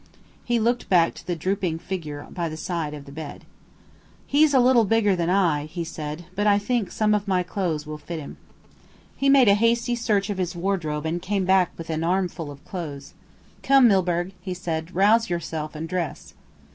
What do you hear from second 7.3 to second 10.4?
clothes will fit him." He made a hasty search of